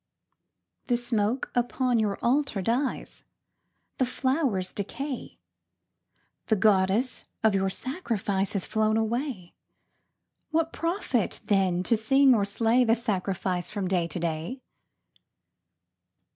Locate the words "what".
10.49-10.73